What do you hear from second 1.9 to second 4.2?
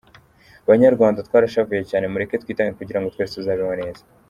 mureke twitange kugirango twese tuzabeho neza.